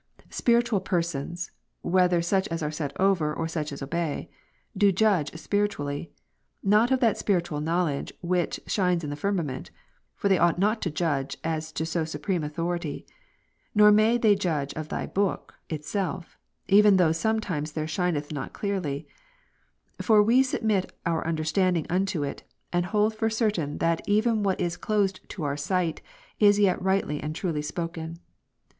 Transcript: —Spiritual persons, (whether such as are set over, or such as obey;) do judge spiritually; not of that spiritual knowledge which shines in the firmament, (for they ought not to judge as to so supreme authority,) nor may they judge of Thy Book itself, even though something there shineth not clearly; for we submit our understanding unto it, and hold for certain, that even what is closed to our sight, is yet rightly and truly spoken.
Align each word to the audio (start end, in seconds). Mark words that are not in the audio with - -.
—Spiritual 0.41 0.79
persons, 0.79 1.51
(whether 1.83 2.23
such 2.23 2.47
as 2.47 2.63
are 2.63 2.71
set 2.71 2.91
over, 2.99 3.31
or 3.31 3.47
such 3.47 3.71
as 3.71 3.83
obey;) 3.83 4.31
do 4.75 4.91
judge 4.91 5.31
spiritually; 5.39 6.11
not 6.63 6.89
of 6.89 6.99
that 7.01 7.19
spiritual 7.19 7.61
knowledge 7.61 8.11
which 8.21 8.59
shines 8.65 9.03
in 9.03 9.11
the 9.11 9.15
firmament, 9.15 9.69
(for 10.15 10.27
they 10.27 10.39
ought 10.39 10.57
not 10.57 10.81
to 10.81 10.89
judge 10.89 11.37
as 11.43 11.71
to 11.71 11.85
so 11.85 12.03
supreme 12.03 12.43
authority,) 12.43 13.05
nor 13.75 13.91
may 13.91 14.17
they 14.17 14.33
judge 14.33 14.73
of 14.73 14.89
Thy 14.89 15.05
Book 15.05 15.53
itself, 15.69 16.35
even 16.67 16.97
though 16.97 17.11
something 17.11 17.67
there 17.75 17.85
shineth 17.85 18.33
not 18.33 18.53
clearly; 18.53 19.07
for 20.01 20.23
we 20.23 20.41
submit 20.41 20.91
our 21.05 21.23
understanding 21.27 21.85
unto 21.91 22.23
it, 22.23 22.41
and 22.73 22.87
hold 22.87 23.13
for 23.13 23.29
certain, 23.29 23.77
that 23.77 24.01
even 24.09 24.41
what 24.41 24.59
is 24.59 24.77
closed 24.77 25.19
to 25.29 25.43
our 25.43 25.55
sight, 25.55 26.01
is 26.39 26.57
yet 26.57 26.81
rightly 26.81 27.21
and 27.21 27.35
truly 27.35 27.61
spoken. 27.61 28.17